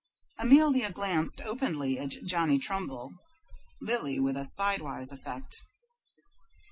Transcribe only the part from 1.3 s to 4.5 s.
openly at Johnny Trumbull; Lily with a